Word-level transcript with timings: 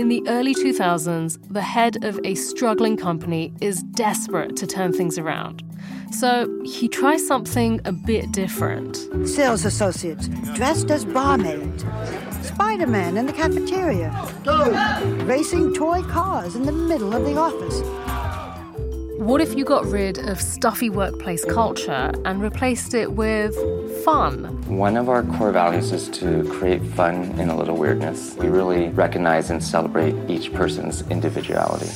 In 0.00 0.08
the 0.08 0.26
early 0.28 0.54
2000s, 0.54 1.38
the 1.50 1.60
head 1.60 2.02
of 2.06 2.18
a 2.24 2.34
struggling 2.34 2.96
company 2.96 3.52
is 3.60 3.82
desperate 3.82 4.56
to 4.56 4.66
turn 4.66 4.94
things 4.94 5.18
around. 5.18 5.62
So 6.10 6.48
he 6.64 6.88
tries 6.88 7.26
something 7.26 7.82
a 7.84 7.92
bit 7.92 8.32
different. 8.32 8.96
Sales 9.28 9.66
associates 9.66 10.28
dressed 10.54 10.90
as 10.90 11.04
barmaids. 11.04 11.84
Spider 12.40 12.86
Man 12.86 13.18
in 13.18 13.26
the 13.26 13.34
cafeteria. 13.34 14.10
Racing 15.26 15.74
toy 15.74 16.00
cars 16.04 16.56
in 16.56 16.62
the 16.62 16.72
middle 16.72 17.14
of 17.14 17.26
the 17.26 17.36
office. 17.36 17.82
What 19.20 19.42
if 19.42 19.54
you 19.54 19.66
got 19.66 19.84
rid 19.84 20.16
of 20.16 20.40
stuffy 20.40 20.88
workplace 20.88 21.44
culture 21.44 22.10
and 22.24 22.40
replaced 22.40 22.94
it 22.94 23.12
with 23.12 23.54
fun? 24.02 24.46
One 24.66 24.96
of 24.96 25.10
our 25.10 25.22
core 25.22 25.52
values 25.52 25.92
is 25.92 26.08
to 26.20 26.42
create 26.44 26.82
fun 26.82 27.38
in 27.38 27.50
a 27.50 27.54
little 27.54 27.76
weirdness. 27.76 28.34
We 28.36 28.48
really 28.48 28.88
recognize 28.88 29.50
and 29.50 29.62
celebrate 29.62 30.14
each 30.30 30.54
person's 30.54 31.02
individuality. 31.10 31.90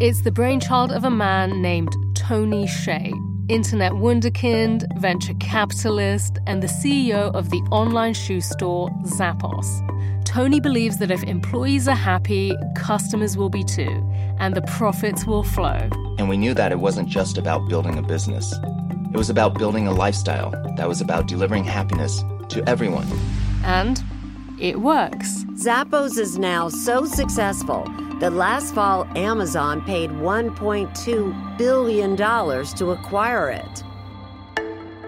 It's 0.00 0.20
the 0.20 0.30
brainchild 0.30 0.92
of 0.92 1.02
a 1.02 1.10
man 1.10 1.60
named 1.60 1.90
Tony 2.14 2.66
Hsieh, 2.66 3.12
internet 3.50 3.94
wunderkind, 3.94 4.86
venture 5.00 5.34
capitalist, 5.40 6.38
and 6.46 6.62
the 6.62 6.68
CEO 6.68 7.34
of 7.34 7.50
the 7.50 7.58
online 7.72 8.14
shoe 8.14 8.40
store 8.40 8.88
Zappos. 9.02 9.66
Tony 10.32 10.60
believes 10.60 10.96
that 10.96 11.10
if 11.10 11.22
employees 11.24 11.86
are 11.86 11.94
happy, 11.94 12.56
customers 12.74 13.36
will 13.36 13.50
be 13.50 13.62
too, 13.62 14.02
and 14.38 14.56
the 14.56 14.62
profits 14.62 15.26
will 15.26 15.42
flow. 15.42 15.90
And 16.16 16.26
we 16.26 16.38
knew 16.38 16.54
that 16.54 16.72
it 16.72 16.78
wasn't 16.78 17.10
just 17.10 17.36
about 17.36 17.68
building 17.68 17.98
a 17.98 18.02
business, 18.02 18.50
it 19.12 19.18
was 19.18 19.28
about 19.28 19.58
building 19.58 19.86
a 19.86 19.92
lifestyle 19.92 20.50
that 20.78 20.88
was 20.88 21.02
about 21.02 21.28
delivering 21.28 21.64
happiness 21.64 22.24
to 22.48 22.66
everyone. 22.66 23.06
And 23.62 24.02
it 24.58 24.80
works. 24.80 25.44
Zappos 25.50 26.16
is 26.16 26.38
now 26.38 26.70
so 26.70 27.04
successful 27.04 27.84
that 28.20 28.32
last 28.32 28.74
fall 28.74 29.06
Amazon 29.14 29.82
paid 29.84 30.08
$1.2 30.08 31.58
billion 31.58 32.16
to 32.16 32.90
acquire 32.90 33.50
it. 33.50 33.84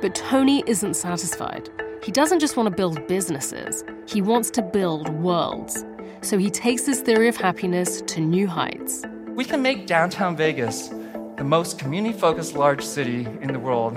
But 0.00 0.14
Tony 0.14 0.64
isn't 0.66 0.94
satisfied. 0.94 1.68
He 2.02 2.10
doesn't 2.10 2.40
just 2.40 2.56
want 2.56 2.66
to 2.66 2.74
build 2.74 3.06
businesses, 3.08 3.84
he 4.06 4.22
wants 4.22 4.50
to 4.52 4.62
build 4.62 5.10
worlds. 5.10 5.84
So 6.22 6.38
he 6.38 6.50
takes 6.50 6.86
his 6.86 7.00
theory 7.00 7.28
of 7.28 7.36
happiness 7.36 8.00
to 8.02 8.20
new 8.20 8.46
heights. 8.46 9.04
We 9.28 9.44
can 9.44 9.60
make 9.60 9.86
downtown 9.86 10.34
Vegas 10.34 10.88
the 11.36 11.44
most 11.44 11.78
community 11.78 12.18
focused 12.18 12.54
large 12.54 12.82
city 12.82 13.26
in 13.42 13.52
the 13.52 13.58
world. 13.58 13.94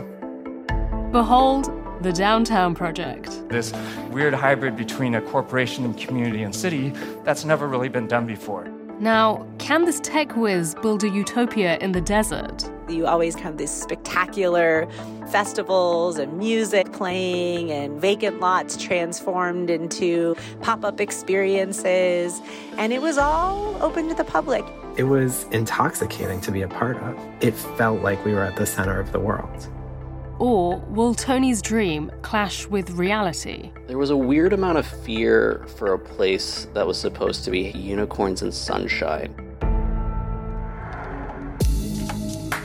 Behold 1.13 1.71
the 2.01 2.11
Downtown 2.11 2.75
Project. 2.75 3.47
This 3.47 3.71
weird 4.09 4.33
hybrid 4.33 4.75
between 4.75 5.15
a 5.15 5.21
corporation 5.21 5.85
and 5.85 5.97
community 5.97 6.43
and 6.43 6.53
city 6.53 6.89
that's 7.23 7.45
never 7.45 7.69
really 7.69 7.87
been 7.87 8.07
done 8.07 8.25
before. 8.25 8.67
Now, 8.99 9.45
can 9.57 9.85
this 9.85 9.99
tech 9.99 10.35
whiz 10.35 10.75
build 10.75 11.03
a 11.03 11.09
utopia 11.09 11.77
in 11.79 11.93
the 11.93 12.01
desert? 12.01 12.69
You 12.87 13.07
always 13.07 13.33
have 13.35 13.57
these 13.57 13.71
spectacular 13.71 14.87
festivals 15.29 16.19
and 16.19 16.37
music 16.37 16.91
playing 16.93 17.71
and 17.71 17.99
vacant 17.99 18.39
lots 18.39 18.77
transformed 18.77 19.69
into 19.69 20.35
pop 20.61 20.85
up 20.85 21.01
experiences. 21.01 22.39
And 22.77 22.93
it 22.93 23.01
was 23.01 23.17
all 23.17 23.81
open 23.81 24.09
to 24.09 24.15
the 24.15 24.25
public. 24.25 24.63
It 24.95 25.05
was 25.05 25.45
intoxicating 25.51 26.39
to 26.41 26.51
be 26.51 26.61
a 26.61 26.67
part 26.67 26.97
of. 26.97 27.17
It 27.41 27.55
felt 27.55 28.01
like 28.01 28.23
we 28.23 28.33
were 28.33 28.43
at 28.43 28.55
the 28.57 28.65
center 28.65 28.99
of 28.99 29.11
the 29.11 29.19
world. 29.19 29.67
Or 30.43 30.79
will 30.89 31.13
Tony's 31.13 31.61
dream 31.61 32.11
clash 32.21 32.67
with 32.67 32.89
reality? 32.89 33.71
There 33.87 33.97
was 33.97 34.09
a 34.09 34.17
weird 34.17 34.51
amount 34.51 34.77
of 34.77 34.85
fear 34.85 35.65
for 35.77 35.93
a 35.93 35.97
place 35.97 36.67
that 36.73 36.85
was 36.85 36.99
supposed 36.99 37.45
to 37.45 37.51
be 37.51 37.69
unicorns 37.69 38.41
and 38.41 38.53
sunshine. 38.53 39.33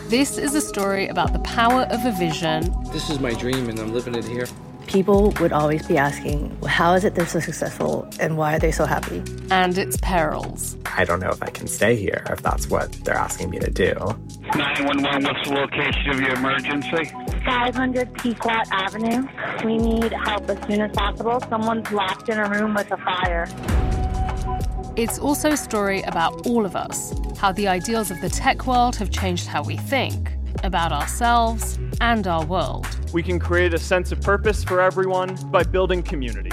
This 0.09 0.39
is 0.39 0.57
a 0.57 0.61
story 0.61 1.07
about 1.07 1.33
the 1.33 1.39
power 1.45 1.83
of 1.83 2.05
a 2.05 2.11
vision. 2.19 2.75
This 2.91 3.11
is 3.11 3.21
my 3.21 3.33
dream, 3.35 3.69
and 3.69 3.79
I'm 3.79 3.95
living 3.95 4.17
it 4.17 4.25
here. 4.25 4.49
People 4.89 5.35
would 5.39 5.53
always 5.53 5.87
be 5.87 5.99
asking, 5.99 6.57
how 6.67 6.95
is 6.95 7.05
it 7.05 7.15
they're 7.15 7.27
so 7.27 7.41
successful 7.41 8.09
and 8.19 8.39
why 8.39 8.57
are 8.57 8.59
they 8.59 8.73
so 8.73 8.87
happy? 8.87 9.23
And 9.51 9.77
its 9.77 9.99
perils. 9.99 10.79
I 10.97 11.05
don't 11.05 11.21
know 11.21 11.29
if 11.29 11.43
I 11.43 11.51
can 11.51 11.67
stay 11.67 11.95
here 11.95 12.25
if 12.31 12.41
that's 12.41 12.71
what 12.71 12.91
they're 13.05 13.15
asking 13.15 13.51
me 13.51 13.59
to 13.59 13.71
do. 13.71 13.93
911, 14.57 15.25
what's 15.25 15.47
the 15.47 15.55
location 15.55 16.09
of 16.09 16.21
your 16.21 16.35
emergency? 16.37 17.05
500 17.45 18.15
Pequot 18.15 18.63
Avenue. 18.73 19.29
We 19.63 19.77
need 19.77 20.11
help 20.13 20.49
as 20.49 20.59
soon 20.67 20.81
as 20.81 20.97
possible. 20.97 21.39
Someone's 21.51 21.93
locked 21.93 22.31
in 22.31 22.39
a 22.39 22.49
room 22.49 22.75
with 22.75 22.91
a 22.91 22.97
fire. 22.97 23.47
It's 24.97 25.19
also 25.19 25.51
a 25.51 25.57
story 25.59 26.01
about 26.03 26.47
all 26.47 26.65
of 26.65 26.75
us, 26.75 27.13
how 27.37 27.53
the 27.53 27.69
ideals 27.69 28.11
of 28.11 28.23
the 28.23 28.31
tech 28.31 28.67
world 28.67 28.97
have 28.97 29.11
changed 29.11 29.47
how 29.47 29.63
we 29.63 29.77
think 29.77 30.33
about 30.65 30.93
ourselves 30.93 31.79
and 32.01 32.27
our 32.27 32.45
world. 32.47 32.98
We 33.13 33.23
can 33.23 33.39
create 33.39 33.73
a 33.73 33.79
sense 33.79 34.13
of 34.13 34.21
purpose 34.21 34.63
for 34.63 34.81
everyone 34.81 35.37
by 35.51 35.63
building 35.63 36.03
community. 36.03 36.51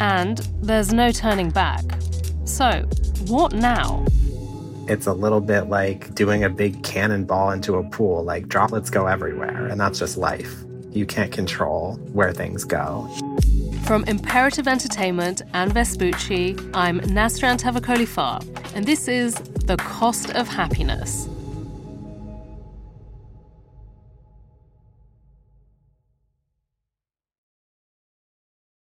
And 0.00 0.38
there's 0.62 0.92
no 0.92 1.10
turning 1.10 1.50
back. 1.50 1.82
So, 2.44 2.88
what 3.26 3.52
now? 3.52 4.06
It's 4.88 5.06
a 5.06 5.12
little 5.12 5.40
bit 5.40 5.62
like 5.62 6.14
doing 6.14 6.44
a 6.44 6.48
big 6.48 6.84
cannonball 6.84 7.50
into 7.50 7.74
a 7.76 7.82
pool, 7.82 8.22
like 8.22 8.46
droplets 8.46 8.88
go 8.88 9.06
everywhere, 9.06 9.66
and 9.66 9.80
that's 9.80 9.98
just 9.98 10.16
life. 10.16 10.54
You 10.92 11.06
can't 11.06 11.32
control 11.32 11.96
where 12.12 12.32
things 12.32 12.62
go. 12.62 13.10
From 13.84 14.04
Imperative 14.04 14.68
Entertainment 14.68 15.42
and 15.54 15.72
Vespucci, 15.72 16.56
I'm 16.72 17.00
Nasrin 17.00 17.58
Tavakoli 17.58 18.06
Far, 18.06 18.40
and 18.74 18.84
this 18.84 19.08
is 19.08 19.34
The 19.34 19.76
Cost 19.76 20.30
of 20.30 20.46
Happiness. 20.46 21.28